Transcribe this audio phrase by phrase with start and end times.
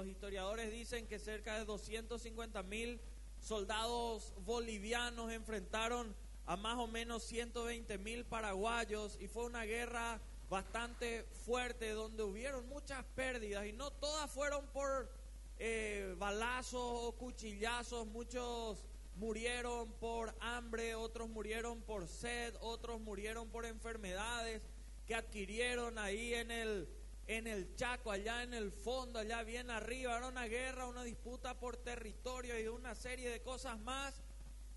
[0.00, 2.98] los historiadores dicen que cerca de 250 mil
[3.38, 10.18] soldados bolivianos enfrentaron a más o menos 120 mil paraguayos y fue una guerra
[10.48, 15.12] bastante fuerte donde hubieron muchas pérdidas y no todas fueron por
[15.58, 18.82] eh, balazos o cuchillazos, muchos
[19.16, 24.62] murieron por hambre, otros murieron por sed, otros murieron por enfermedades
[25.06, 26.88] que adquirieron ahí en el,
[27.30, 30.16] en el Chaco, allá en el fondo, allá bien arriba.
[30.16, 34.20] Era una guerra, una disputa por territorio y una serie de cosas más,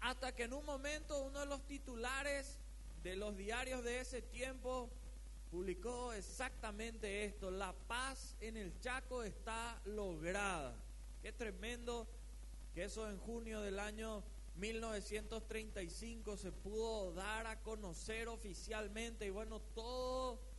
[0.02, 2.60] hasta que en un momento uno de los titulares
[3.02, 4.92] de los diarios de ese tiempo
[5.50, 10.76] publicó exactamente esto, la paz en el Chaco está lograda.
[11.24, 12.08] Qué tremendo
[12.76, 14.24] que eso en junio del año
[14.58, 20.53] 1935 se pudo dar a conocer oficialmente y bueno, todo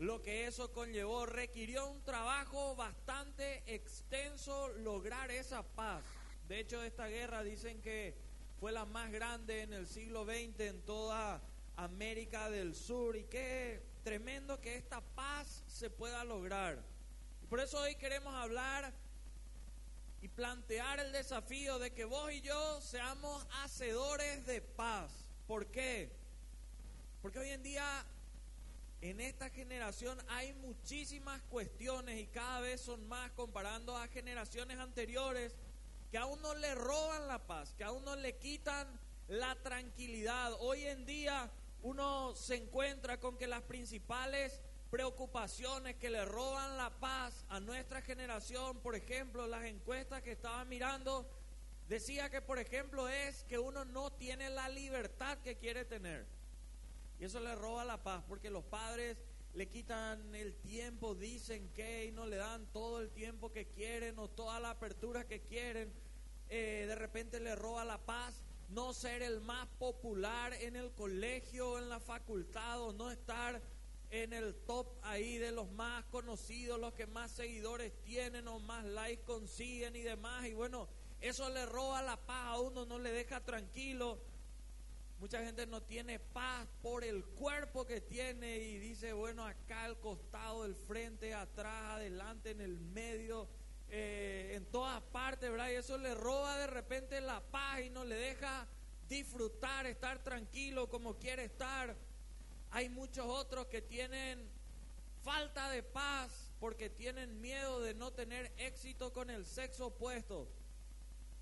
[0.00, 6.02] lo que eso conllevó requirió un trabajo bastante extenso lograr esa paz.
[6.48, 8.16] De hecho, esta guerra dicen que
[8.58, 11.42] fue la más grande en el siglo XX en toda
[11.76, 16.82] América del Sur y qué tremendo que esta paz se pueda lograr.
[17.50, 18.94] Por eso hoy queremos hablar
[20.22, 25.12] y plantear el desafío de que vos y yo seamos hacedores de paz.
[25.46, 26.10] ¿Por qué?
[27.20, 28.06] Porque hoy en día
[29.00, 35.56] en esta generación hay muchísimas cuestiones y cada vez son más comparando a generaciones anteriores
[36.10, 38.86] que a uno le roban la paz, que a uno le quitan
[39.28, 40.52] la tranquilidad.
[40.60, 41.50] Hoy en día
[41.82, 48.02] uno se encuentra con que las principales preocupaciones que le roban la paz a nuestra
[48.02, 51.30] generación, por ejemplo, las encuestas que estaba mirando,
[51.88, 56.26] decía que, por ejemplo, es que uno no tiene la libertad que quiere tener.
[57.20, 59.18] Y eso le roba la paz, porque los padres
[59.52, 64.18] le quitan el tiempo, dicen que y no le dan todo el tiempo que quieren
[64.18, 65.92] o toda la apertura que quieren.
[66.48, 71.78] Eh, de repente le roba la paz no ser el más popular en el colegio,
[71.78, 73.60] en la facultad o no estar
[74.10, 78.84] en el top ahí de los más conocidos, los que más seguidores tienen o más
[78.84, 80.46] likes consiguen y demás.
[80.46, 80.88] Y bueno,
[81.20, 84.18] eso le roba la paz a uno, no le deja tranquilo.
[85.20, 90.00] Mucha gente no tiene paz por el cuerpo que tiene y dice, bueno, acá al
[90.00, 93.46] costado, del frente, atrás, adelante, en el medio,
[93.90, 95.68] eh, en todas partes, ¿verdad?
[95.72, 98.66] Y eso le roba de repente la paz y no le deja
[99.10, 101.94] disfrutar, estar tranquilo como quiere estar.
[102.70, 104.48] Hay muchos otros que tienen
[105.22, 110.48] falta de paz porque tienen miedo de no tener éxito con el sexo opuesto.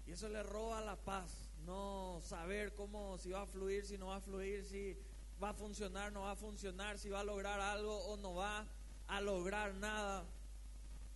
[0.05, 1.48] Y eso le roba la paz.
[1.69, 4.97] No saber cómo, si va a fluir, si no va a fluir, si
[5.43, 8.67] va a funcionar, no va a funcionar, si va a lograr algo o no va
[9.07, 10.25] a lograr nada.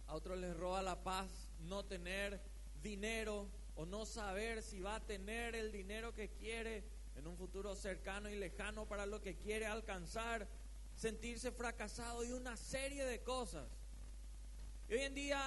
[0.08, 2.38] A otros les roba la paz no tener
[2.82, 6.84] dinero o no saber si va a tener el dinero que quiere
[7.16, 10.46] en un futuro cercano y lejano para lo que quiere alcanzar,
[10.94, 13.66] sentirse fracasado y una serie de cosas.
[14.90, 15.42] Y hoy en día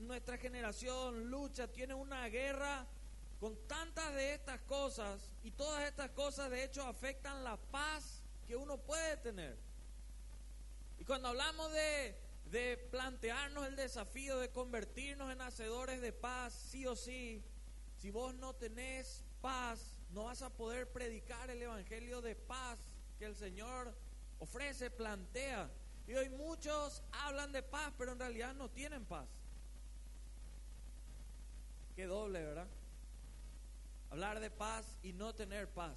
[0.00, 2.86] nuestra generación lucha, tiene una guerra
[3.40, 8.54] con tantas de estas cosas y todas estas cosas de hecho afectan la paz que
[8.54, 9.56] uno puede tener.
[10.98, 12.14] Y cuando hablamos de,
[12.50, 17.42] de plantearnos el desafío de convertirnos en hacedores de paz, sí o sí,
[17.96, 22.78] si vos no tenés paz, no vas a poder predicar el evangelio de paz
[23.18, 23.94] que el Señor
[24.38, 25.70] ofrece, plantea.
[26.06, 29.28] Y hoy muchos hablan de paz, pero en realidad no tienen paz.
[31.96, 32.66] Qué doble, ¿verdad?
[34.10, 35.96] Hablar de paz y no tener paz.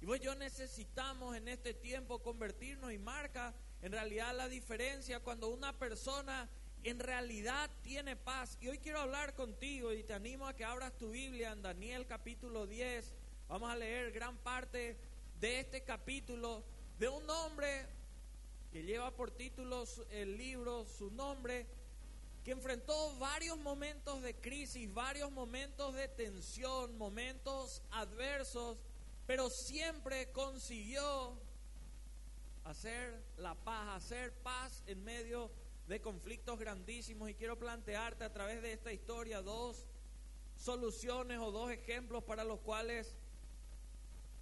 [0.00, 3.52] Y vos yo necesitamos en este tiempo convertirnos y marca
[3.82, 6.48] en realidad la diferencia cuando una persona
[6.84, 8.56] en realidad tiene paz.
[8.60, 12.06] Y hoy quiero hablar contigo y te animo a que abras tu Biblia en Daniel
[12.06, 13.14] capítulo 10.
[13.48, 14.96] Vamos a leer gran parte
[15.40, 16.62] de este capítulo
[16.98, 17.86] de un hombre
[18.72, 21.66] que lleva por título el libro su nombre,
[22.48, 28.78] que enfrentó varios momentos de crisis, varios momentos de tensión, momentos adversos,
[29.26, 31.38] pero siempre consiguió
[32.64, 35.50] hacer la paz, hacer paz en medio
[35.88, 39.86] de conflictos grandísimos y quiero plantearte a través de esta historia dos
[40.56, 43.14] soluciones o dos ejemplos para los cuales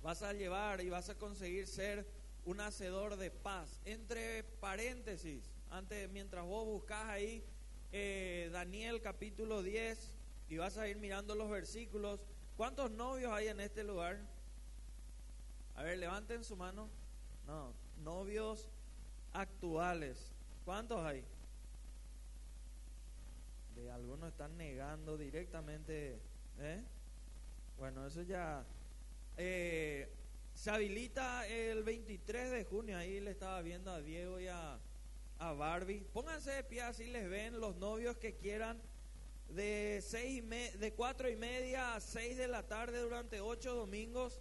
[0.01, 2.09] vas a llevar y vas a conseguir ser
[2.45, 3.81] un hacedor de paz.
[3.85, 7.45] Entre paréntesis, antes, mientras vos buscas ahí
[7.93, 10.13] eh, Daniel capítulo 10
[10.49, 12.21] y vas a ir mirando los versículos,
[12.57, 14.21] ¿cuántos novios hay en este lugar?
[15.75, 16.89] A ver, levanten su mano.
[17.47, 17.73] No,
[18.03, 18.69] novios
[19.33, 20.33] actuales.
[20.65, 21.25] ¿Cuántos hay?
[23.93, 26.19] algunos están negando directamente.
[26.59, 26.83] ¿eh?
[27.79, 28.65] Bueno, eso ya...
[29.37, 30.09] Eh,
[30.55, 34.79] se habilita el 23 de junio, ahí le estaba viendo a Diego y a,
[35.39, 36.05] a Barbie.
[36.13, 38.81] Pónganse de pie así les ven los novios que quieran
[39.49, 44.41] de, seis y de cuatro y media a 6 de la tarde durante ocho domingos.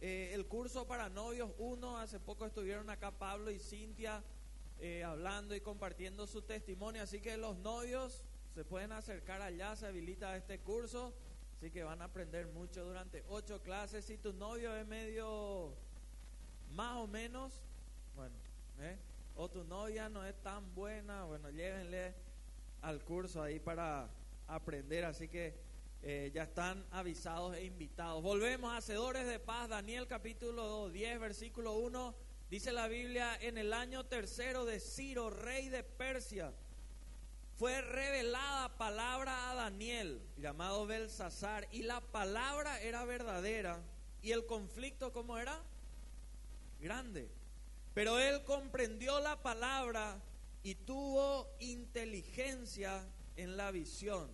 [0.00, 4.22] Eh, el curso para novios uno, hace poco estuvieron acá Pablo y Cintia
[4.80, 9.86] eh, hablando y compartiendo su testimonio, así que los novios se pueden acercar allá, se
[9.86, 11.14] habilita este curso.
[11.56, 14.04] Así que van a aprender mucho durante ocho clases.
[14.04, 15.72] Si tu novio es medio
[16.72, 17.62] más o menos,
[18.16, 18.34] bueno,
[18.80, 18.98] ¿eh?
[19.36, 22.14] O tu novia no es tan buena, bueno, llévenle
[22.82, 24.08] al curso ahí para
[24.46, 25.04] aprender.
[25.04, 25.54] Así que
[26.02, 28.22] eh, ya están avisados e invitados.
[28.22, 32.14] Volvemos, hacedores de paz, Daniel capítulo 10, versículo 1.
[32.50, 36.52] Dice la Biblia, en el año tercero de Ciro, rey de Persia
[37.62, 43.80] fue revelada palabra a Daniel, llamado Belsasar, y la palabra era verdadera,
[44.20, 45.62] y el conflicto, ¿cómo era?
[46.80, 47.30] Grande.
[47.94, 50.18] Pero él comprendió la palabra
[50.62, 53.04] y tuvo inteligencia
[53.36, 54.30] en la visión.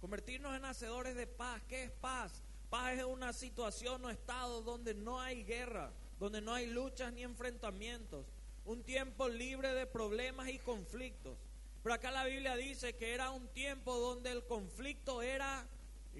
[0.00, 1.62] Convertirnos en hacedores de paz.
[1.68, 2.42] ¿Qué es paz?
[2.68, 7.22] Paz es una situación o estado donde no hay guerra, donde no hay luchas ni
[7.22, 8.26] enfrentamientos.
[8.66, 11.38] Un tiempo libre de problemas y conflictos.
[11.82, 15.66] Pero acá la Biblia dice que era un tiempo donde el conflicto era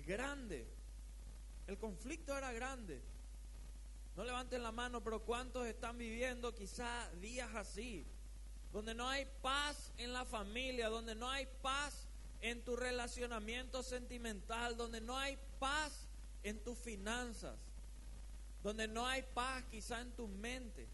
[0.06, 0.66] grande.
[1.66, 3.02] El conflicto era grande.
[4.16, 8.06] No levanten la mano, pero ¿cuántos están viviendo quizá días así?
[8.72, 12.06] Donde no hay paz en la familia, donde no hay paz
[12.40, 16.06] en tu relacionamiento sentimental, donde no hay paz
[16.42, 17.58] en tus finanzas,
[18.62, 20.86] donde no hay paz quizá en tu mente.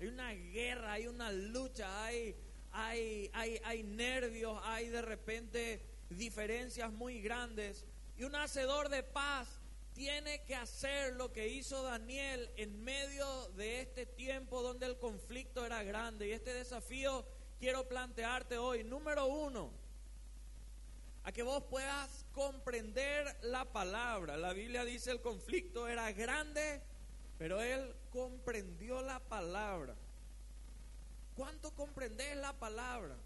[0.00, 2.36] Hay una guerra, hay una lucha, hay
[2.74, 5.80] hay, hay, hay nervios, hay de repente
[6.10, 7.84] diferencias muy grandes.
[8.16, 9.48] Y un hacedor de paz
[9.94, 15.64] tiene que hacer lo que hizo Daniel en medio de este tiempo donde el conflicto
[15.64, 16.28] era grande.
[16.28, 17.24] Y este desafío
[17.60, 18.82] quiero plantearte hoy.
[18.82, 19.70] Número uno,
[21.22, 24.36] a que vos puedas comprender la palabra.
[24.36, 26.82] La Biblia dice el conflicto era grande,
[27.38, 29.94] pero él comprendió la palabra.
[31.36, 33.16] ¿Cuánto comprendes la palabra?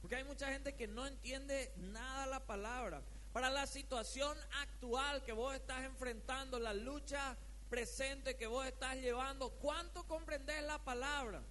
[0.00, 3.02] Porque hay mucha gente que no entiende nada la palabra.
[3.36, 7.36] Para la situación actual que vos estás enfrentando, la lucha
[7.68, 11.42] presente que vos estás llevando, ¿cuánto comprendes la palabra?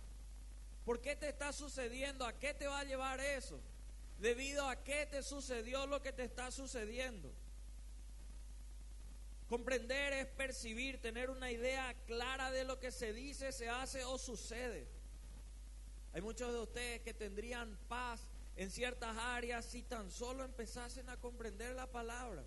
[0.84, 2.26] ¿Por qué te está sucediendo?
[2.26, 3.62] ¿A qué te va a llevar eso?
[4.18, 7.32] ¿Debido a qué te sucedió lo que te está sucediendo?
[9.48, 14.18] Comprender es percibir, tener una idea clara de lo que se dice, se hace o
[14.18, 14.88] sucede.
[16.14, 21.18] Hay muchos de ustedes que tendrían paz en ciertas áreas si tan solo empezasen a
[21.18, 22.44] comprender la palabra.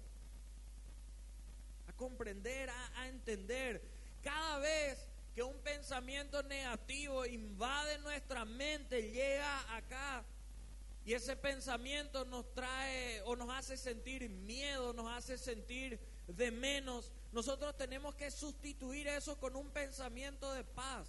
[1.88, 3.82] A comprender, a, entender.
[4.22, 10.24] Cada vez que un pensamiento negativo invade nuestra mente, llega acá
[11.04, 17.12] y ese pensamiento nos trae o nos hace sentir miedo, nos hace sentir de menos,
[17.32, 21.08] nosotros tenemos que sustituir eso con un pensamiento de paz.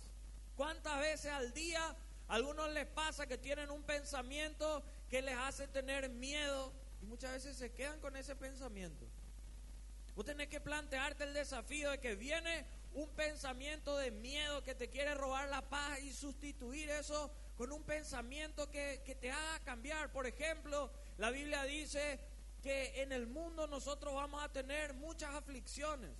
[0.55, 1.95] ¿Cuántas veces al día
[2.29, 7.57] algunos les pasa que tienen un pensamiento que les hace tener miedo y muchas veces
[7.57, 9.06] se quedan con ese pensamiento?
[10.15, 14.89] Vos tenés que plantearte el desafío de que viene un pensamiento de miedo que te
[14.89, 20.11] quiere robar la paz y sustituir eso con un pensamiento que, que te haga cambiar.
[20.11, 22.19] Por ejemplo, la Biblia dice
[22.61, 26.11] que en el mundo nosotros vamos a tener muchas aflicciones.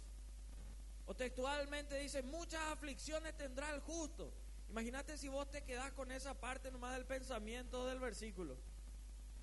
[1.06, 4.32] O textualmente dice, muchas aflicciones tendrá el justo.
[4.70, 8.58] Imagínate si vos te quedás con esa parte nomás del pensamiento del versículo.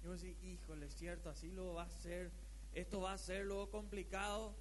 [0.04, 2.30] Y vos decís, híjole, es cierto, así lo va a ser,
[2.74, 4.54] esto va a ser luego complicado.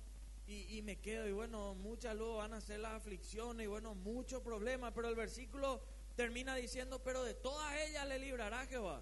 [0.48, 4.43] Y, me quedo, y bueno, muchas luego van a ser las aflicciones, y bueno, muchos
[4.43, 5.81] problemas, pero el versículo
[6.15, 9.01] termina diciendo, pero de todas ellas le librará Jehová.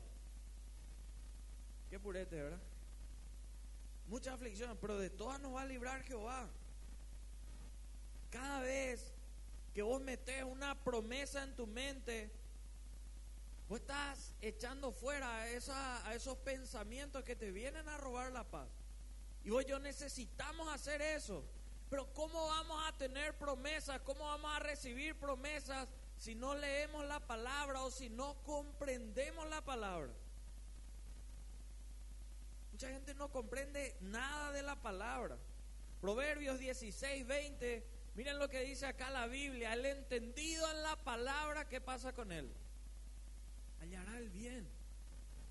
[1.90, 2.62] Qué purete, ¿verdad?
[4.08, 6.48] muchas aflicciones, pero de todas nos va a librar Jehová.
[8.30, 9.13] Cada vez
[9.74, 12.32] que vos metes una promesa en tu mente,
[13.68, 18.44] vos estás echando fuera a, esa, a esos pensamientos que te vienen a robar la
[18.44, 18.70] paz.
[19.44, 21.44] Y vos yo necesitamos hacer eso.
[21.90, 24.02] Pero ¿cómo vamos a tener promesas?
[24.02, 25.88] ¿Cómo vamos a recibir promesas
[26.18, 30.12] si no leemos la palabra o si no comprendemos la palabra?
[32.72, 35.38] Mucha gente no comprende nada de la palabra.
[36.02, 37.93] Proverbios 16, 20.
[38.16, 39.74] Miren lo que dice acá la Biblia.
[39.74, 42.52] El entendido en la palabra, ¿qué pasa con él?
[43.80, 44.70] Hallará el bien.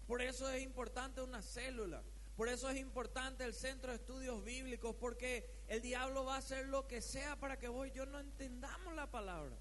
[0.07, 2.02] Por eso es importante una célula.
[2.37, 6.66] Por eso es importante el centro de estudios bíblicos, porque el diablo va a hacer
[6.69, 9.57] lo que sea para que vos y yo no entendamos la palabra.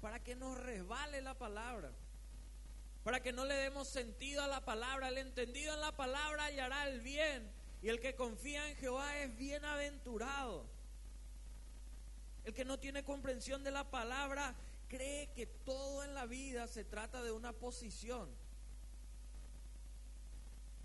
[0.00, 1.90] Para que nos resbale la palabra.
[3.02, 5.08] Para que no le demos sentido a la palabra.
[5.08, 7.50] El entendido en la palabra hallará el bien.
[7.80, 10.66] Y el que confía en Jehová es bienaventurado.
[12.44, 14.54] El que no tiene comprensión de la palabra
[14.88, 18.28] cree que todo en la vida se trata de una posición.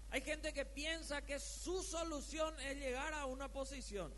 [0.10, 4.14] Hay gente que piensa que su solución es llegar a una posición.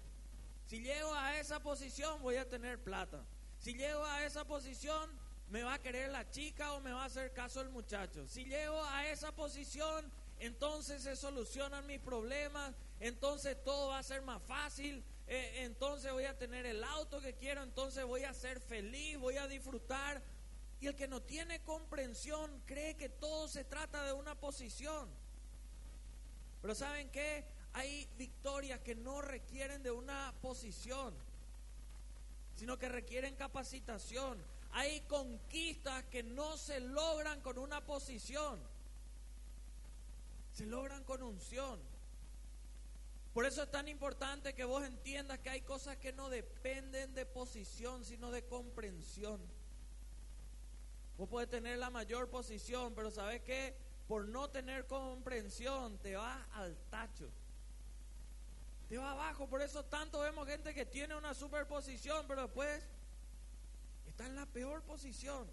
[0.67, 3.23] Si llego a esa posición voy a tener plata.
[3.59, 5.09] Si llego a esa posición
[5.49, 8.27] me va a querer la chica o me va a hacer caso el muchacho.
[8.27, 14.21] Si llego a esa posición entonces se solucionan mis problemas, entonces todo va a ser
[14.21, 18.59] más fácil, eh, entonces voy a tener el auto que quiero, entonces voy a ser
[18.59, 20.23] feliz, voy a disfrutar.
[20.81, 25.07] Y el que no tiene comprensión cree que todo se trata de una posición.
[26.63, 27.45] Pero ¿saben qué?
[27.73, 31.13] Hay victorias que no requieren de una posición,
[32.55, 34.43] sino que requieren capacitación.
[34.71, 38.59] Hay conquistas que no se logran con una posición,
[40.53, 41.79] se logran con unción.
[43.39, 47.25] Por eso es tan importante que vos entiendas que hay cosas que no dependen de
[47.25, 49.39] posición, sino de comprensión.
[51.17, 53.77] Vos puedes tener la mayor posición, pero ¿sabes qué?
[54.09, 57.29] Por no tener comprensión te vas al tacho.
[58.89, 59.47] Te va abajo.
[59.47, 62.83] Por eso tanto vemos gente que tiene una superposición, pero después
[64.05, 65.47] está en la peor posición.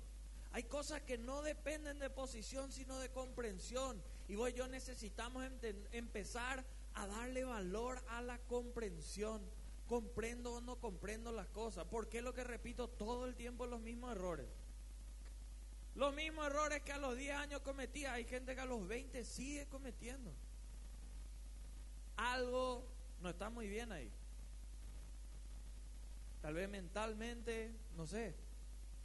[0.51, 4.03] Hay cosas que no dependen de posición, sino de comprensión.
[4.27, 5.49] Y vos y yo necesitamos
[5.93, 6.65] empezar
[6.97, 9.41] a darle valor a la comprensión.
[9.87, 11.85] Comprendo o no comprendo las cosas.
[11.85, 14.49] ¿Por qué lo que repito todo el tiempo los mismos errores?
[15.95, 19.25] Los mismos errores que a los 10 años cometía, hay gente que a los 20
[19.25, 20.33] sigue cometiendo.
[22.17, 22.85] Algo
[23.23, 24.11] no está muy bien ahí.
[26.43, 28.35] Tal vez mentalmente, no sé.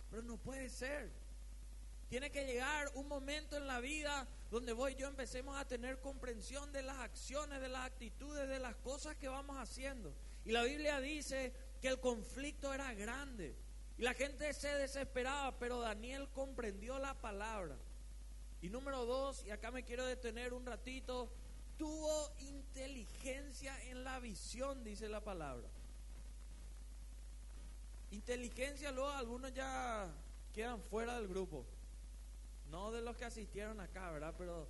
[0.09, 1.11] Pero no puede ser.
[2.11, 6.01] Tiene que llegar un momento en la vida donde vos y yo empecemos a tener
[6.01, 10.13] comprensión de las acciones, de las actitudes, de las cosas que vamos haciendo.
[10.43, 13.55] Y la Biblia dice que el conflicto era grande.
[13.97, 17.77] Y la gente se desesperaba, pero Daniel comprendió la palabra.
[18.61, 21.31] Y número dos, y acá me quiero detener un ratito,
[21.77, 25.69] tuvo inteligencia en la visión, dice la palabra.
[28.11, 30.13] Inteligencia, luego algunos ya
[30.53, 31.65] quedan fuera del grupo.
[32.71, 34.33] No de los que asistieron acá, ¿verdad?
[34.37, 34.65] Pero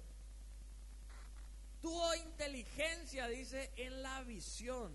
[1.81, 4.91] tuvo inteligencia, dice, en la visión.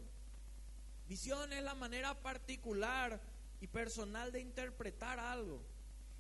[1.09, 3.21] Visión es la manera particular
[3.61, 5.63] y personal de interpretar algo.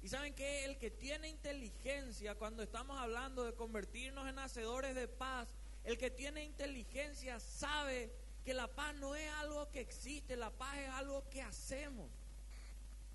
[0.00, 5.08] Y saben que el que tiene inteligencia, cuando estamos hablando de convertirnos en hacedores de
[5.08, 5.48] paz,
[5.82, 8.12] el que tiene inteligencia sabe
[8.44, 12.08] que la paz no es algo que existe, la paz es algo que hacemos.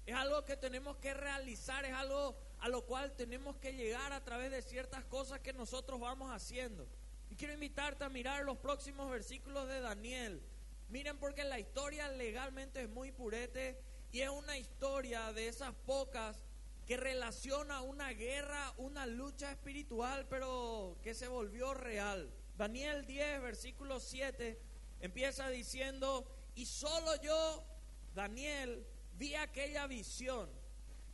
[0.06, 4.24] Es algo que tenemos que realizar, es algo a lo cual tenemos que llegar a
[4.24, 6.88] través de ciertas cosas que nosotros vamos haciendo.
[7.30, 10.44] Y quiero invitarte a mirar los próximos versículos de Daniel.
[10.90, 16.38] Miren porque la historia legalmente es muy purete y es una historia de esas pocas
[16.86, 22.32] que relaciona una guerra, una lucha espiritual, pero que se volvió real.
[22.58, 24.60] Daniel 10, versículo 7,
[25.00, 27.64] empieza diciendo, y solo yo,
[28.14, 30.61] Daniel, vi aquella visión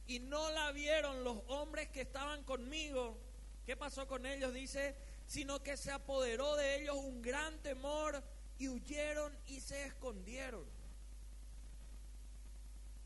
[0.07, 3.17] y no la vieron los hombres que estaban conmigo.
[3.65, 4.53] ¿Qué pasó con ellos?
[4.53, 4.95] Dice,
[5.27, 8.23] sino que se apoderó de ellos un gran temor
[8.57, 10.65] y huyeron y se escondieron.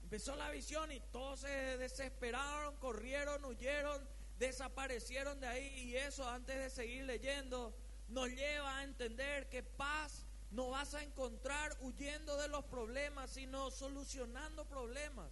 [0.03, 6.57] Empezó la visión y todos se desesperaron, corrieron, huyeron, desaparecieron de ahí y eso antes
[6.57, 7.73] de seguir leyendo
[8.09, 13.71] nos lleva a entender que paz no vas a encontrar huyendo de los problemas, sino
[13.71, 15.31] solucionando problemas.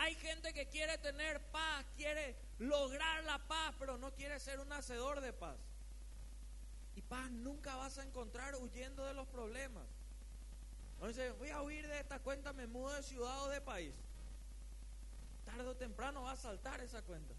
[0.00, 4.72] Hay gente que quiere tener paz, quiere lograr la paz, pero no quiere ser un
[4.72, 5.58] hacedor de paz.
[6.96, 9.84] Y paz nunca vas a encontrar huyendo de los problemas.
[10.94, 13.92] Entonces, voy a huir de esta cuenta, me mudo de ciudad o de país.
[15.44, 17.34] Tarde o temprano va a saltar esa cuenta.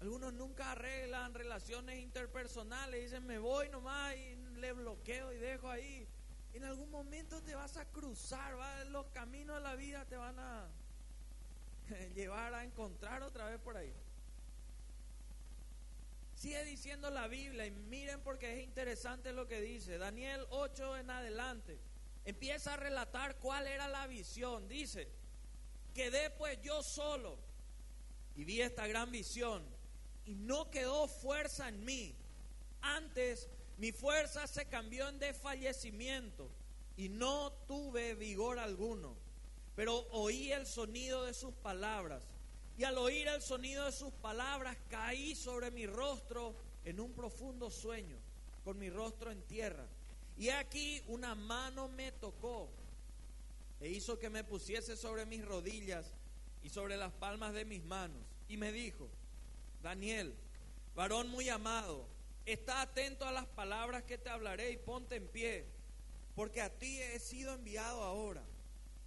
[0.00, 6.08] Algunos nunca arreglan relaciones interpersonales, dicen me voy nomás y le bloqueo y dejo ahí
[6.54, 8.54] en algún momento te vas a cruzar,
[8.88, 10.51] los caminos de la vida te van a
[12.14, 13.92] llevar a encontrar otra vez por ahí.
[16.34, 19.98] Sigue diciendo la Biblia y miren porque es interesante lo que dice.
[19.98, 21.78] Daniel 8 en adelante
[22.24, 24.68] empieza a relatar cuál era la visión.
[24.68, 25.08] Dice,
[25.94, 27.38] quedé pues yo solo
[28.34, 29.64] y vi esta gran visión
[30.24, 32.14] y no quedó fuerza en mí.
[32.80, 36.50] Antes mi fuerza se cambió en desfallecimiento
[36.96, 39.21] y no tuve vigor alguno.
[39.74, 42.22] Pero oí el sonido de sus palabras
[42.76, 47.70] y al oír el sonido de sus palabras caí sobre mi rostro en un profundo
[47.70, 48.16] sueño,
[48.64, 49.86] con mi rostro en tierra.
[50.36, 52.70] Y aquí una mano me tocó
[53.80, 56.12] e hizo que me pusiese sobre mis rodillas
[56.62, 58.22] y sobre las palmas de mis manos.
[58.48, 59.08] Y me dijo,
[59.82, 60.34] Daniel,
[60.94, 62.06] varón muy amado,
[62.46, 65.66] está atento a las palabras que te hablaré y ponte en pie,
[66.34, 68.42] porque a ti he sido enviado ahora.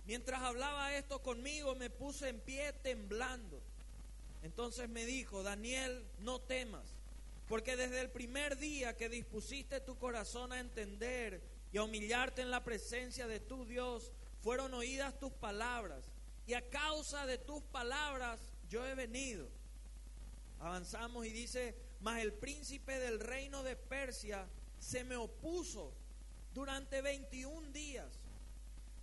[0.05, 3.59] Mientras hablaba esto conmigo, me puse en pie temblando.
[4.43, 6.85] Entonces me dijo, Daniel, no temas,
[7.47, 11.41] porque desde el primer día que dispusiste tu corazón a entender
[11.73, 14.11] y a humillarte en la presencia de tu Dios,
[14.43, 16.05] fueron oídas tus palabras,
[16.45, 19.47] y a causa de tus palabras yo he venido.
[20.59, 24.47] Avanzamos y dice, mas el príncipe del reino de Persia
[24.79, 25.91] se me opuso
[26.53, 28.19] durante 21 días.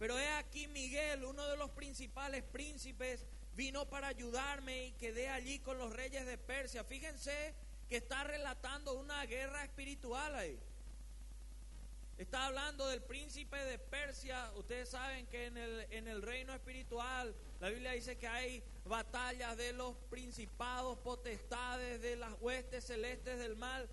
[0.03, 5.61] Pero he aquí Miguel, uno de los principales príncipes, vino para ayudarme y quedé allí
[5.61, 6.83] con los reyes de Persia.
[6.83, 7.55] Fíjense
[7.89, 10.59] que está relatando una guerra espiritual ahí.
[12.19, 14.51] Está hablando del príncipe de Persia.
[14.57, 19.57] Ustedes saben que en el, en el reino espiritual la Biblia dice que hay batallas
[19.57, 23.89] de los principados, potestades, de las huestes celestes del mal.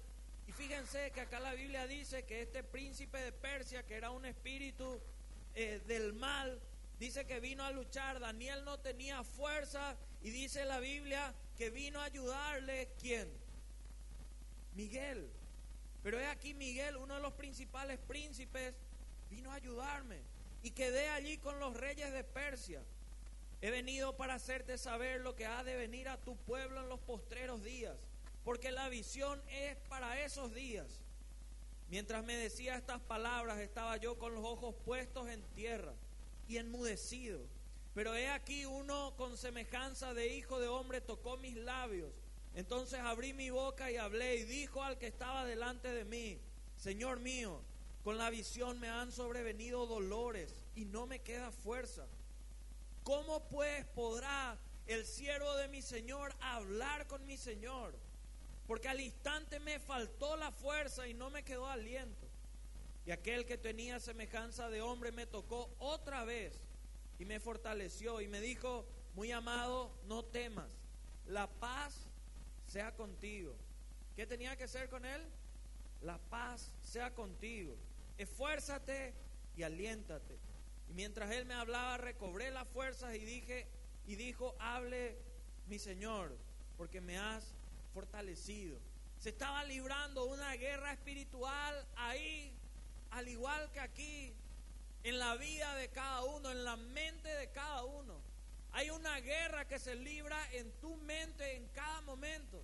[0.48, 4.25] Y fíjense que acá la Biblia dice que este príncipe de Persia, que era un
[4.25, 5.00] espíritu
[5.56, 6.60] eh, del mal,
[7.00, 8.20] dice que vino a luchar.
[8.20, 12.89] Daniel no tenía fuerza y dice la Biblia que vino a ayudarle.
[13.00, 13.29] ¿Quién?
[14.75, 15.29] Miguel.
[16.03, 18.74] Pero es aquí Miguel, uno de los principales príncipes,
[19.29, 20.22] vino a ayudarme.
[20.63, 22.82] Y quedé allí con los reyes de Persia.
[23.62, 27.00] He venido para hacerte saber lo que ha de venir a tu pueblo en los
[27.01, 27.98] postreros días,
[28.46, 31.02] porque la visión es para esos días.
[31.89, 35.93] Mientras me decía estas palabras, estaba yo con los ojos puestos en tierra
[36.47, 37.41] y enmudecido.
[37.93, 42.12] Pero he aquí uno con semejanza de hijo de hombre tocó mis labios
[42.56, 46.39] entonces abrí mi boca y hablé y dijo al que estaba delante de mí,
[46.78, 47.62] Señor mío,
[48.04, 52.08] con la visión me han sobrevenido dolores y no me queda fuerza.
[53.04, 57.93] ¿Cómo pues podrá el siervo de mi Señor hablar con mi Señor?
[58.69, 62.27] Porque al instante me faltó la fuerza y no me quedó aliento.
[63.03, 66.53] Y aquel que tenía semejanza de hombre me tocó otra vez
[67.17, 70.71] y me fortaleció y me dijo, muy amado, no temas,
[71.25, 72.12] la paz
[72.67, 73.55] sea contigo.
[74.15, 75.25] ¿Qué tenía que ser con él?
[76.03, 77.75] La paz sea contigo.
[78.19, 79.15] Esfuérzate
[79.58, 80.38] y aliéntate.
[80.88, 83.65] Y mientras él me hablaba, recobré las fuerzas y dije
[84.05, 85.17] y dijo, "Hable
[85.65, 86.38] mi Señor,
[86.77, 87.55] porque me has
[87.93, 88.80] fortalecido."
[89.19, 92.56] Se estaba librando una guerra espiritual ahí,
[93.12, 94.34] al igual que aquí,
[95.04, 98.21] en la vida de cada uno, en la mente de cada uno.
[98.71, 102.62] Hay una guerra que se libra en tu mente en cada momento.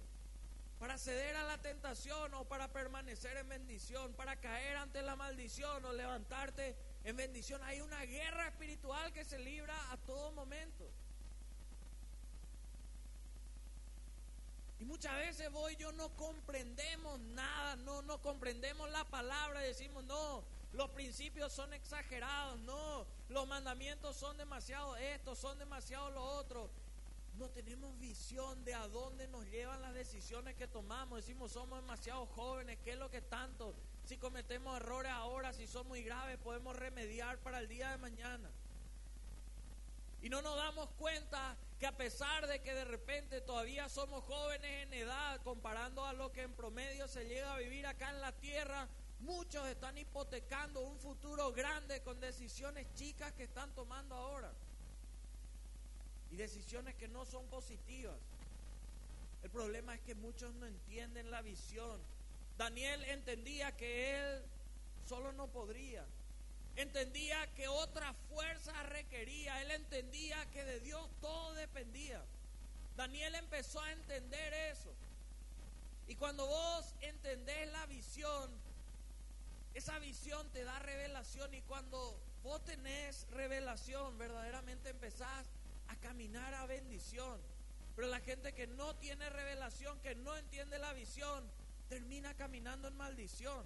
[0.79, 5.83] Para ceder a la tentación o para permanecer en bendición, para caer ante la maldición
[5.85, 7.63] o levantarte en bendición.
[7.63, 10.89] Hay una guerra espiritual que se libra a todo momento.
[14.79, 20.43] Y muchas veces voy yo no comprendemos nada, no, no comprendemos la palabra, decimos, no,
[20.73, 26.69] los principios son exagerados, no, los mandamientos son demasiado esto, son demasiado lo otro.
[27.37, 31.17] No tenemos visión de a dónde nos llevan las decisiones que tomamos.
[31.17, 33.73] Decimos, somos demasiado jóvenes, ¿qué es lo que tanto?
[34.05, 38.49] Si cometemos errores ahora, si son muy graves, podemos remediar para el día de mañana.
[40.21, 44.83] Y no nos damos cuenta que a pesar de que de repente todavía somos jóvenes
[44.83, 48.31] en edad, comparando a lo que en promedio se llega a vivir acá en la
[48.31, 48.87] tierra,
[49.19, 54.51] Muchos están hipotecando un futuro grande con decisiones chicas que están tomando ahora.
[56.31, 58.17] Y decisiones que no son positivas.
[59.41, 61.99] El problema es que muchos no entienden la visión.
[62.57, 64.43] Daniel entendía que él
[65.07, 66.05] solo no podría.
[66.75, 69.61] Entendía que otra fuerza requería.
[69.61, 72.21] Él entendía que de Dios todo dependía.
[72.97, 74.93] Daniel empezó a entender eso.
[76.07, 78.51] Y cuando vos entendés la visión,
[79.73, 85.47] esa visión te da revelación y cuando vos tenés revelación, verdaderamente empezás
[85.87, 87.39] a caminar a bendición.
[87.95, 91.43] Pero la gente que no tiene revelación, que no entiende la visión,
[91.89, 93.65] termina caminando en maldición.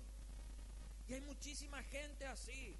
[1.07, 2.75] Y hay muchísima gente así.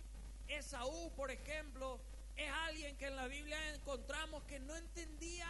[0.50, 2.00] Esaú, por ejemplo,
[2.36, 5.48] es alguien que en la Biblia encontramos que no entendía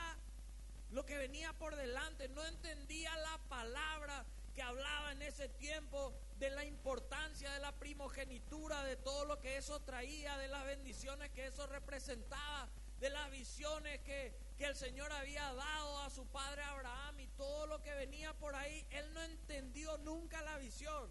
[0.91, 6.49] lo que venía por delante, no entendía la palabra que hablaba en ese tiempo de
[6.49, 11.47] la importancia de la primogenitura, de todo lo que eso traía, de las bendiciones que
[11.47, 12.67] eso representaba,
[12.99, 17.67] de las visiones que, que el Señor había dado a su padre Abraham y todo
[17.67, 18.85] lo que venía por ahí.
[18.89, 21.09] Él no entendió nunca la visión.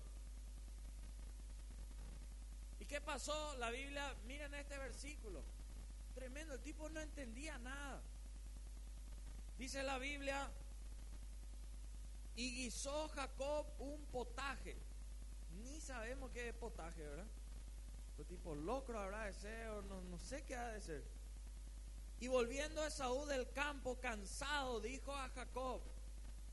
[2.88, 3.54] ¿Y qué pasó?
[3.58, 5.42] La Biblia, miren este versículo.
[6.14, 8.00] Tremendo, el tipo no entendía nada.
[9.58, 10.50] Dice la Biblia,
[12.34, 14.74] y guisó Jacob un potaje.
[15.62, 17.26] Ni sabemos qué es potaje, ¿verdad?
[18.16, 21.04] Un tipo locro habrá de ser, o no, no sé qué ha de ser.
[22.20, 25.82] Y volviendo a Saúl del campo, cansado, dijo a Jacob,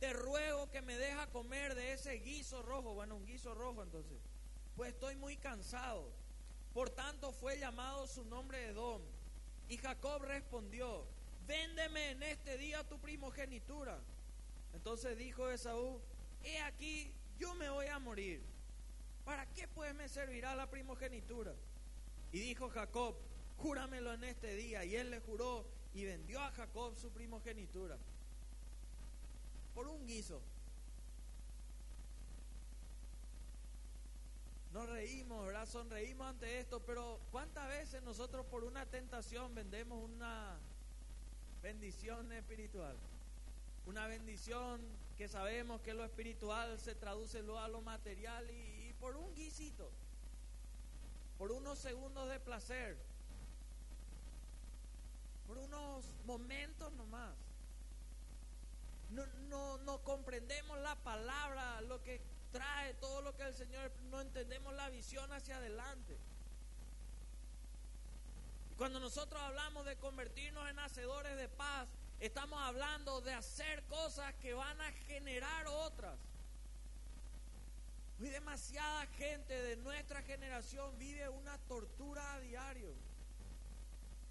[0.02, 2.94] te ruego que me deja comer de ese guiso rojo.
[2.94, 4.20] Bueno, un guiso rojo entonces.
[4.76, 6.25] Pues estoy muy cansado.
[6.76, 9.02] Por tanto fue llamado su nombre Edom.
[9.70, 11.06] Y Jacob respondió,
[11.48, 13.98] véndeme en este día tu primogenitura.
[14.74, 16.02] Entonces dijo Esaú,
[16.44, 17.10] he aquí,
[17.40, 18.44] yo me voy a morir.
[19.24, 21.56] ¿Para qué pues me servirá la primogenitura?
[22.34, 23.16] Y dijo Jacob,
[23.56, 24.84] júramelo en este día.
[24.84, 27.98] Y él le juró y vendió a Jacob su primogenitura.
[29.74, 30.42] Por un guiso.
[34.76, 35.66] Nos reímos, ¿verdad?
[35.66, 40.60] Sonreímos ante esto, pero ¿cuántas veces nosotros por una tentación vendemos una
[41.64, 42.98] bendición espiritual?
[43.86, 44.82] una bendición
[45.18, 49.90] que sabemos que lo espiritual se traduce luego a lo material y, por un guisito,
[51.38, 52.98] por unos segundos de placer,
[55.48, 57.34] por unos momentos nomás.
[59.12, 62.20] No, no, no comprendemos la palabra, lo que
[62.58, 66.18] trae, todo lo que el Señor, no entendemos la visión hacia adelante.
[68.78, 71.88] Cuando nosotros hablamos de convertirnos en hacedores de paz,
[72.20, 76.18] Estamos hablando de hacer cosas que van a generar otras.
[78.22, 82.94] Hoy demasiada gente de nuestra generación vive una tortura a diario.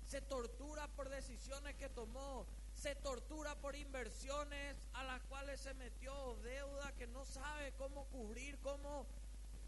[0.08, 6.36] Se tortura por decisiones que tomó, se tortura por inversiones a las cuales se metió,
[6.42, 9.06] deuda que no sabe cómo cubrir, cómo,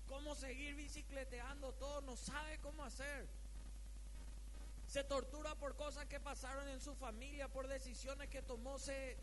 [0.09, 3.27] cómo seguir bicicleteando todo, no sabe cómo hacer
[4.87, 8.79] se tortura por cosas que pasaron en su familia, por decisiones que tomó.
[8.79, 9.17] Se...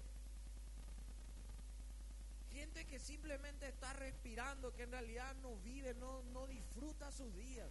[2.51, 7.69] Gente que simplemente está respirando, que en realidad no vive, no, no disfruta sus días.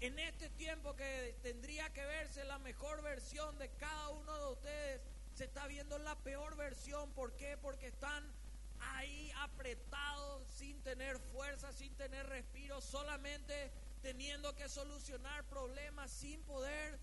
[0.00, 5.00] En este tiempo que tendría que verse la mejor versión de cada uno de ustedes,
[5.34, 7.10] se está viendo la peor versión.
[7.12, 7.56] ¿Por qué?
[7.56, 8.32] Porque están
[8.80, 17.00] ahí apretados, sin tener fuerza, sin tener respiro, solamente teniendo que solucionar problemas sin poder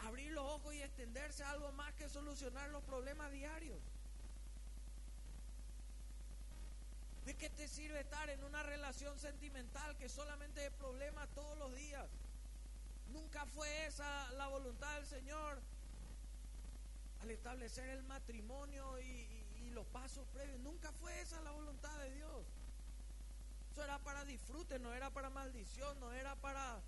[0.00, 3.80] abrir los ojos y extenderse a algo más que solucionar los problemas diarios.
[7.24, 11.74] ¿De qué te sirve estar en una relación sentimental que solamente es problema todos los
[11.74, 12.08] días?
[13.08, 15.60] Nunca fue esa la voluntad del Señor
[17.20, 19.26] al establecer el matrimonio y,
[19.72, 20.58] los pasos previos.
[20.60, 22.44] Nunca fue esa la voluntad de Dios
[23.82, 26.80] era para disfrute, no era para maldición, no era para...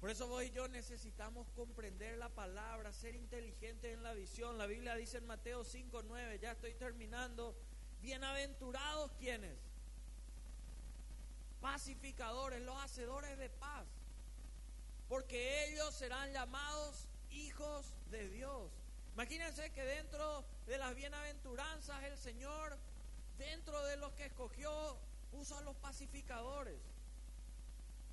[0.00, 4.58] Por eso vos y yo necesitamos comprender la palabra, ser inteligentes en la visión.
[4.58, 7.56] La Biblia dice en Mateo 5, 9, ya estoy terminando.
[8.02, 9.56] Bienaventurados quienes,
[11.64, 13.86] pacificadores, los hacedores de paz,
[15.08, 18.70] porque ellos serán llamados hijos de Dios.
[19.14, 22.78] Imagínense que dentro de las bienaventuranzas el Señor,
[23.38, 24.98] dentro de los que escogió,
[25.30, 26.78] puso a los pacificadores.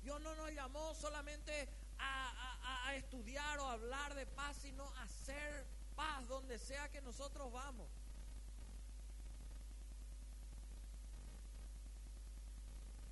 [0.02, 5.66] Dios no nos llamó solamente a, a estudiar o hablar de paz, sino a hacer
[5.94, 7.86] paz donde sea que nosotros vamos.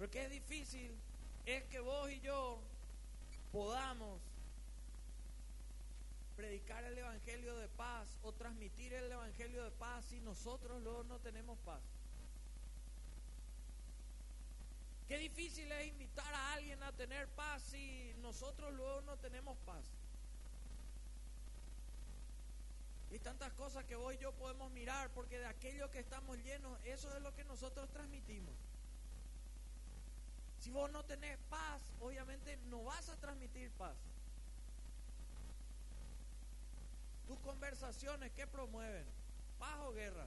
[0.01, 0.97] Porque es difícil,
[1.45, 2.59] es que vos y yo
[3.53, 4.19] podamos
[6.37, 11.19] predicar el Evangelio de paz o transmitir el Evangelio de paz si nosotros luego no
[11.19, 11.83] tenemos paz.
[15.07, 19.85] Qué difícil es invitar a alguien a tener paz si nosotros luego no tenemos paz.
[23.11, 26.81] Y tantas cosas que vos y yo podemos mirar porque de aquello que estamos llenos,
[26.87, 28.70] eso es lo que nosotros transmitimos.
[30.61, 33.97] Si vos no tenés paz, obviamente no vas a transmitir paz.
[37.27, 39.07] Tus conversaciones, ¿qué promueven?
[39.59, 40.27] ¿Paz o guerra?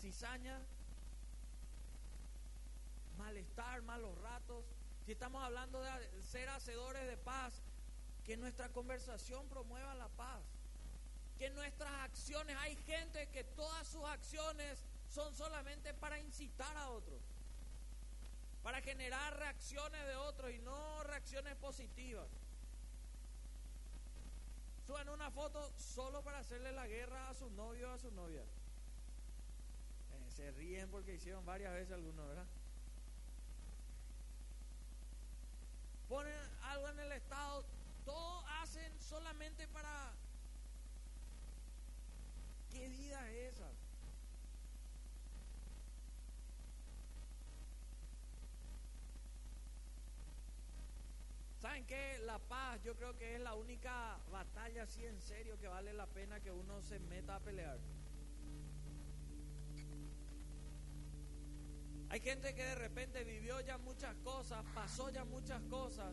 [0.00, 0.58] Cizaña,
[3.16, 4.64] malestar, malos ratos.
[5.06, 7.54] Si estamos hablando de ser hacedores de paz,
[8.24, 10.42] Que nuestra conversación promueva la paz.
[11.38, 14.78] Que nuestras acciones, hay gente que todas sus acciones
[15.10, 17.20] son solamente para incitar a otros,
[18.64, 22.26] para generar reacciones de otros y no reacciones positivas.
[24.86, 28.40] Suben una foto solo para hacerle la guerra a su novio o a su novia.
[28.40, 32.46] Eh, se ríen porque hicieron varias veces algunos, ¿verdad?
[36.08, 37.66] Ponen algo en el estado,
[38.06, 40.14] todo hacen solamente para...
[42.70, 43.70] ¿Qué vida es esa?
[51.64, 52.18] ¿Saben qué?
[52.34, 56.08] La paz yo creo que es la única batalla así en serio que vale la
[56.08, 57.78] pena que uno se meta a pelear.
[62.08, 66.12] Hay gente que de repente vivió ya muchas cosas, pasó ya muchas cosas,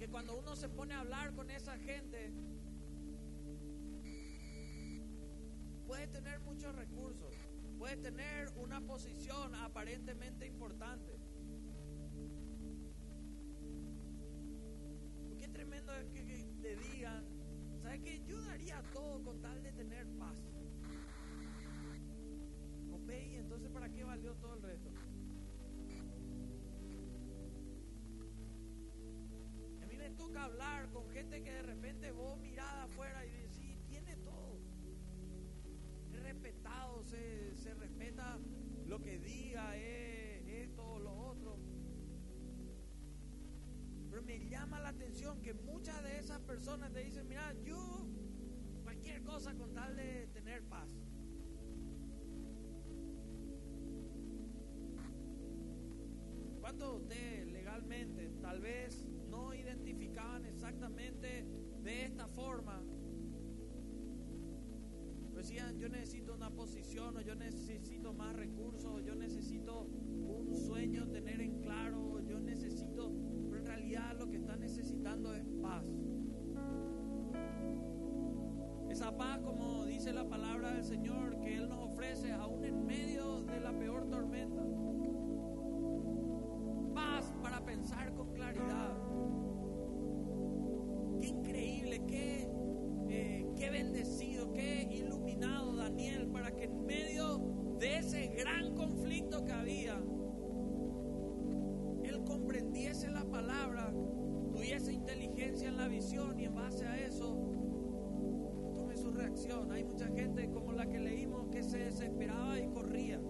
[0.00, 2.32] que cuando uno se pone a hablar con esa gente,
[5.86, 7.32] puede tener muchos recursos,
[7.78, 11.15] puede tener una posición aparentemente importante.
[46.66, 48.08] Personas te dicen, mira, yo
[48.82, 50.90] cualquier cosa con tal de tener paz.
[56.60, 61.46] ¿Cuántos de ustedes legalmente tal vez no identificaban exactamente
[61.84, 62.82] de esta forma?
[65.36, 71.06] decían, yo necesito una posición o yo necesito más recursos, o yo necesito un sueño
[71.10, 73.12] tener en claro, yo necesito
[73.66, 75.86] realidad lo que está necesitando es paz.
[78.96, 83.42] Esa paz, como dice la palabra del Señor, que Él nos ofrece aún en medio
[83.42, 84.62] de la peor tormenta.
[86.94, 88.96] Paz para pensar con claridad.
[91.20, 92.50] Qué increíble, qué,
[93.10, 97.36] eh, qué bendecido, qué iluminado Daniel para que en medio
[97.78, 100.00] de ese gran conflicto que había,
[102.24, 103.92] comprendiese la palabra,
[104.50, 107.05] tuviese inteligencia en la visión y en base a eso
[109.72, 113.20] Hay mucha gente como la que leímos que se desesperaba y corría.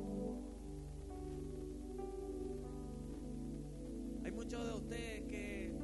[4.22, 5.74] Hay muchos de ustedes que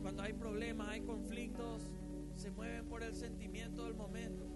[0.00, 1.90] cuando hay problemas, hay conflictos,
[2.36, 4.46] se mueven por el sentimiento del momento.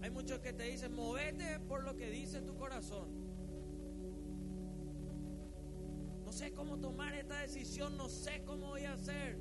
[0.00, 3.20] Hay muchos que te dicen, movete por lo que dice tu corazón.
[6.30, 9.36] no sé cómo tomar esta decisión, no sé cómo voy a hacer.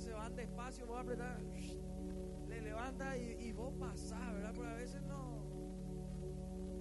[0.00, 1.40] Se van despacio, voy a apretar,
[2.48, 4.52] le levanta y, vos pasás, ¿verdad?
[4.54, 5.42] Pero a veces no.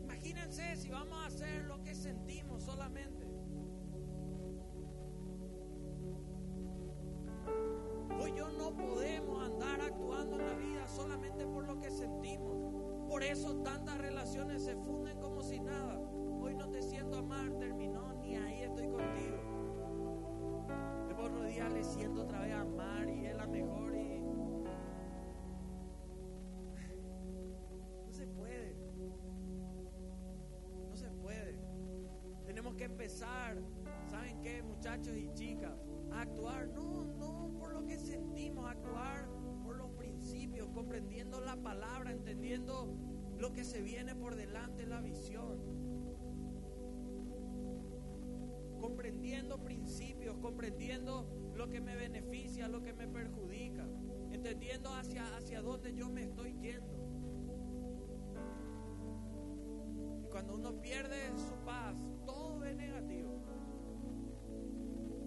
[0.03, 3.25] Imagínense si vamos a hacer lo que sentimos solamente.
[8.19, 13.08] Hoy yo no podemos andar actuando en la vida solamente por lo que sentimos.
[13.08, 16.07] Por eso tantas relaciones se funden como si nada.
[21.98, 24.22] Siento otra vez amar y es la mejor y...
[28.06, 28.76] No se puede.
[30.90, 31.60] No se puede.
[32.46, 33.58] Tenemos que empezar,
[34.10, 35.74] ¿saben qué, muchachos y chicas?
[36.12, 39.28] A actuar, no, no por lo que sentimos, actuar
[39.64, 42.96] por los principios, comprendiendo la palabra, entendiendo
[43.38, 45.60] lo que se viene por delante, la visión.
[48.80, 53.84] Comprendiendo principios, comprendiendo lo que me beneficia, lo que me perjudica,
[54.32, 56.93] entendiendo hacia, hacia dónde yo me estoy yendo.
[60.24, 63.41] Y cuando uno pierde su paz, todo es negativo.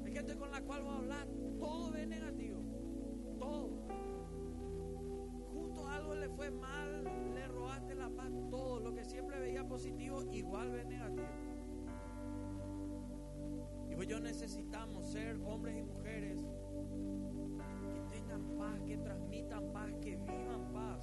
[0.05, 2.61] Hay gente con la cual voy a hablar, todo es negativo.
[3.39, 3.71] Todo.
[5.53, 8.79] Justo algo le fue mal, le robaste la paz, todo.
[8.79, 11.29] Lo que siempre veía positivo, igual ve negativo.
[13.91, 15.83] Y pues yo necesitamos ser hombres y
[18.91, 20.99] que transmitan paz, que vivan paz.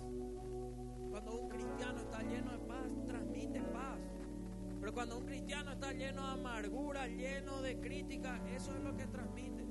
[1.10, 3.97] Cuando un cristiano está lleno de paz, transmite paz.
[4.82, 9.08] Pero cuando un cristiano está lleno de amargura, lleno de crítica, eso es lo que
[9.08, 9.65] transmite.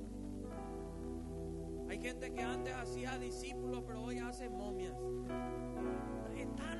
[1.87, 4.95] Hay gente que antes hacía discípulos, pero hoy hace momias.
[6.35, 6.76] Está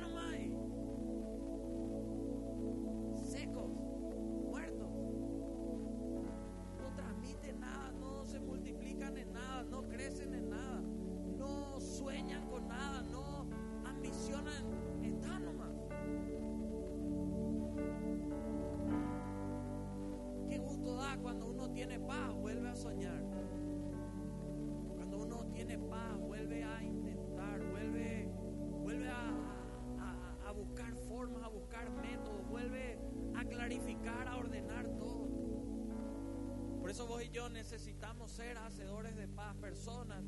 [38.38, 40.24] ser hacedores de paz, personas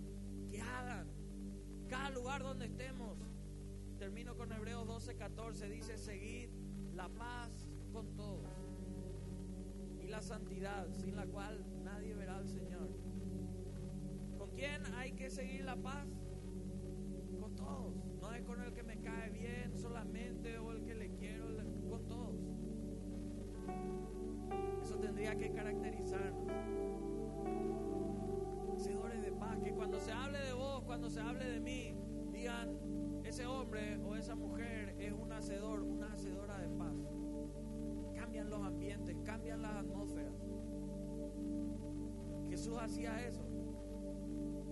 [0.50, 1.06] que hagan
[1.88, 3.16] cada lugar donde estemos.
[4.00, 6.50] Termino con Hebreos 12, 14, dice, seguid
[6.92, 8.50] la paz con todos
[10.00, 12.90] y la santidad, sin la cual nadie verá al Señor.
[14.36, 16.08] ¿Con quién hay que seguir la paz?
[17.40, 17.94] Con todos.
[18.20, 21.46] No es con el que me cae bien solamente o el que le quiero,
[21.88, 22.34] con todos.
[24.82, 27.19] Eso tendría que caracterizarnos.
[28.90, 31.94] Hacedores de paz, que cuando se hable de vos, cuando se hable de mí,
[32.32, 32.76] digan,
[33.22, 36.96] ese hombre o esa mujer es un hacedor, una hacedora de paz.
[38.16, 40.34] Cambian los ambientes, cambian las atmósferas.
[42.48, 43.44] Jesús hacía eso.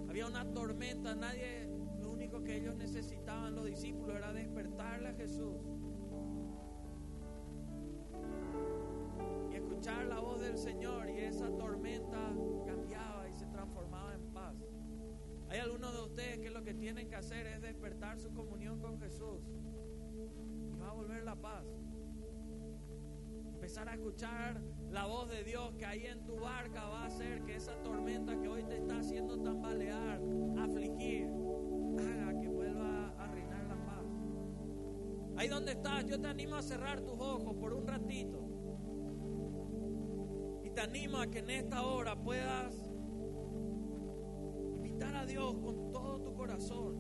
[0.09, 1.69] Había una tormenta, nadie,
[2.01, 5.63] lo único que ellos necesitaban, los discípulos, era despertarle a Jesús.
[9.53, 12.33] Y escuchar la voz del Señor y esa tormenta
[15.69, 19.43] algunos de ustedes que lo que tienen que hacer es despertar su comunión con Jesús.
[20.73, 21.67] Y va a volver la paz.
[23.53, 27.45] Empezar a escuchar la voz de Dios que ahí en tu barca va a hacer
[27.45, 30.23] que esa tormenta que hoy te está haciendo tambalear,
[30.59, 31.29] afligir,
[31.99, 34.07] haga que vuelva a reinar la paz.
[35.37, 38.43] Ahí donde estás, yo te animo a cerrar tus ojos por un ratito.
[40.65, 42.88] Y te animo a que en esta hora puedas
[45.29, 46.97] Dios con todo tu corazón.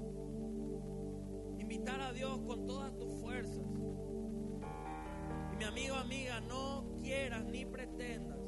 [1.58, 3.66] Invitar a Dios con todas tus fuerzas.
[5.52, 8.38] Y mi amigo, amiga, no quieras ni pretendas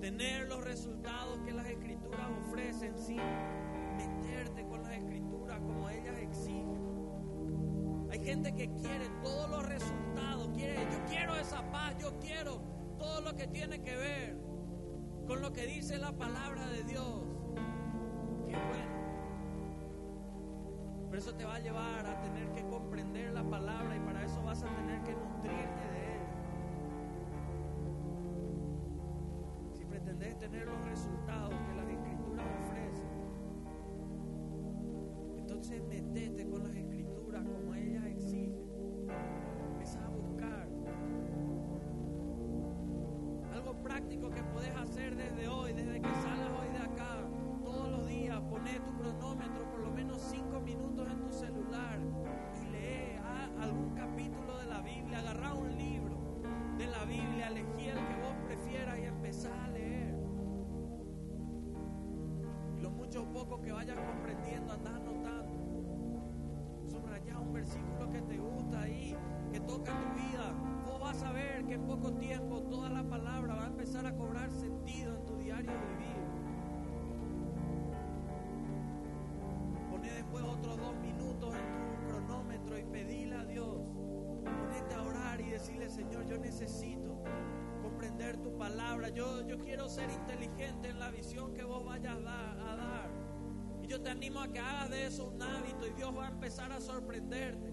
[0.00, 3.20] tener los resultados que las escrituras ofrecen sin
[3.96, 8.06] meterte con las escrituras como ellas exigen.
[8.10, 12.62] Hay gente que quiere todos los resultados, quiere, yo quiero esa paz, yo quiero
[12.98, 14.36] todo lo que tiene que ver
[15.26, 17.25] con lo que dice la palabra de Dios.
[18.68, 18.96] Bueno.
[21.08, 24.42] Pero eso te va a llevar a tener que comprender la palabra y para eso
[24.42, 26.20] vas a tener que nutrirte de él.
[29.72, 33.08] Si pretendes tener los resultados que las escrituras ofrecen,
[35.38, 38.66] entonces metete con las escrituras como ellas exigen.
[75.62, 76.16] Diario vivir.
[79.90, 83.76] Poné después otros dos minutos en tu cronómetro y pedile a Dios.
[84.44, 87.22] Ponete a orar y decirle, Señor, yo necesito
[87.82, 89.08] comprender tu palabra.
[89.08, 92.20] Yo, yo quiero ser inteligente en la visión que vos vayas a
[92.76, 93.10] dar.
[93.82, 96.30] Y yo te animo a que hagas de eso un hábito y Dios va a
[96.30, 97.72] empezar a sorprenderte.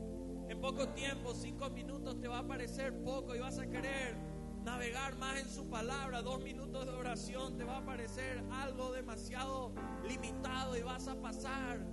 [0.50, 4.33] En poco tiempo, cinco minutos te va a parecer poco y vas a querer
[4.64, 6.22] navegar más en su palabra.
[6.22, 9.74] Dos minutos de oración te va a parecer algo demasiado
[10.08, 11.86] limitado y vas a pasar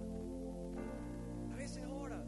[1.52, 2.26] a veces horas.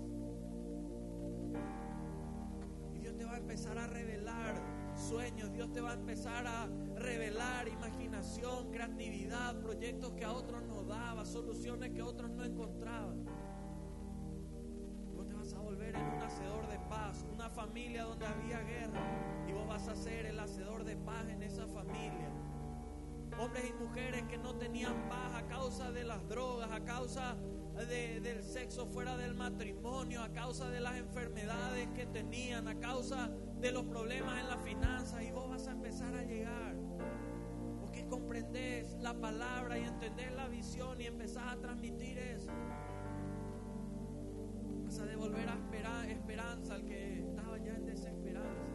[2.94, 4.62] Y Dios te va a empezar a revelar
[4.96, 10.84] sueños, Dios te va a empezar a revelar imaginación, creatividad, proyectos que a otros no
[10.84, 13.24] daba, soluciones que otros no encontraban.
[15.56, 19.00] A volver en un hacedor de paz, una familia donde había guerra
[19.46, 22.30] y vos vas a ser el hacedor de paz en esa familia.
[23.38, 27.36] Hombres y mujeres que no tenían paz a causa de las drogas, a causa
[27.74, 33.30] del sexo fuera del matrimonio, a causa de las enfermedades que tenían, a causa
[33.60, 36.74] de los problemas en las finanzas y vos vas a empezar a llegar.
[37.80, 42.50] Porque comprendés la palabra y entendés la visión y empezás a transmitir eso.
[44.92, 48.74] Vas a devolver a esperanza al que estaba ya en desesperanza.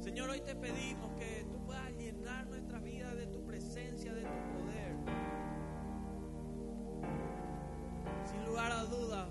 [0.00, 4.58] Señor, hoy te pedimos que tú puedas llenar nuestra vida de tu presencia, de tu
[4.58, 4.96] poder.
[8.26, 9.30] Sin lugar a dudas,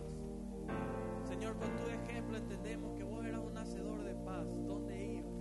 [1.28, 4.48] Señor, con tu ejemplo entendemos que vos eras un hacedor de paz.
[4.66, 5.32] ¿Dónde ibas?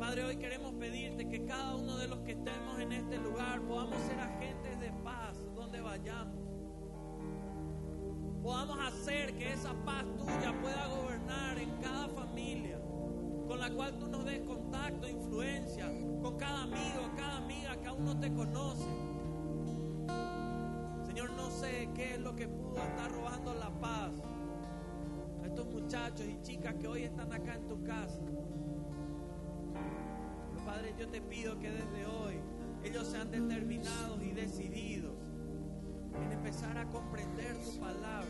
[0.00, 4.02] Padre, hoy queremos pedirte que cada uno de los que estemos en este lugar podamos
[4.02, 6.45] ser agentes de paz donde vayamos.
[8.46, 12.78] Podamos hacer que esa paz tuya pueda gobernar en cada familia
[13.48, 15.90] con la cual tú nos des contacto, influencia,
[16.22, 18.86] con cada amigo, cada amiga que aún no te conoce.
[21.06, 24.12] Señor, no sé qué es lo que pudo estar robando la paz
[25.42, 28.22] a estos muchachos y chicas que hoy están acá en tu casa.
[30.52, 32.40] Pero Padre, yo te pido que desde hoy
[32.84, 35.15] ellos sean determinados y decididos
[36.24, 38.28] en empezar a comprender tu palabra.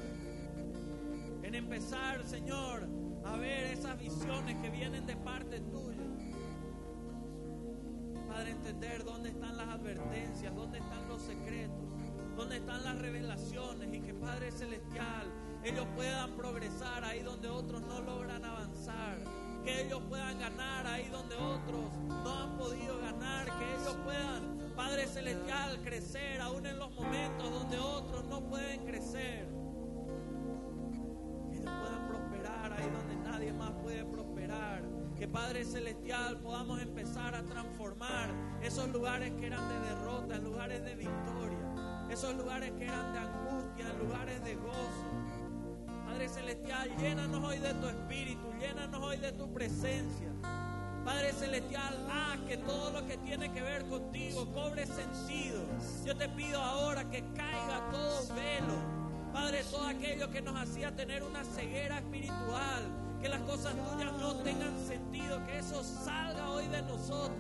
[1.43, 2.89] En empezar, Señor,
[3.25, 6.03] a ver esas visiones que vienen de parte tuya.
[8.29, 11.87] Padre, entender dónde están las advertencias, dónde están los secretos
[12.37, 15.33] donde están las revelaciones y que Padre Celestial,
[15.65, 19.19] ellos puedan progresar ahí donde otros no logran avanzar,
[19.65, 25.07] que ellos puedan ganar ahí donde otros no han podido ganar, que ellos puedan, Padre
[25.07, 29.49] Celestial, crecer aún en los momentos donde otros no pueden crecer.
[31.51, 34.85] Que ellos puedan prosperar ahí donde nadie más puede prosperar.
[35.17, 38.31] Que Padre Celestial podamos empezar a transformar
[38.63, 41.67] esos lugares que eran de derrota en lugares de victoria
[42.11, 45.07] esos lugares que eran de angustia, lugares de gozo.
[46.07, 50.33] Padre Celestial, llénanos hoy de tu espíritu, llénanos hoy de tu presencia.
[51.27, 55.61] Padre Celestial, haz que todo lo que tiene que ver contigo cobre sentido.
[56.05, 59.33] Yo te pido ahora que caiga todo velo.
[59.33, 62.85] Padre, todo aquello que nos hacía tener una ceguera espiritual,
[63.21, 67.37] que las cosas tuyas no tengan sentido, que eso salga hoy de nosotros.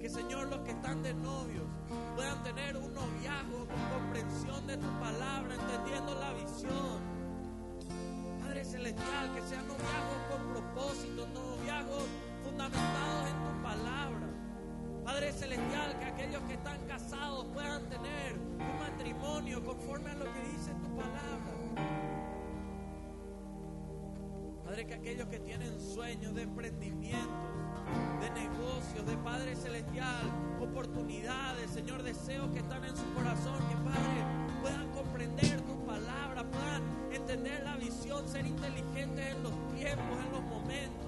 [0.00, 1.66] Que Señor, los que están de novios
[2.14, 7.14] puedan tener un noviazgo con comprensión de tu palabra, entendiendo la visión.
[8.40, 11.26] Padre Celestial, que sean noviazgos con propósito,
[12.42, 14.28] fundamentados en tu palabra.
[15.04, 20.40] Padre Celestial, que aquellos que están casados puedan tener un matrimonio conforme a lo que
[20.52, 21.54] dice tu palabra.
[24.64, 27.28] Padre, que aquellos que tienen sueños de emprendimiento,
[28.20, 34.24] de negocios, de Padre Celestial, oportunidades, Señor, deseos que están en su corazón, que Padre
[34.62, 40.42] puedan comprender tu palabra, puedan entender la visión, ser inteligentes en los tiempos, en los
[40.42, 41.03] momentos.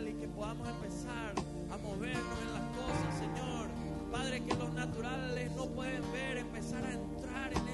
[0.00, 1.34] Y que podamos empezar
[1.70, 3.68] a movernos en las cosas, Señor.
[4.10, 7.68] Padre, que los naturales no pueden ver, empezar a entrar en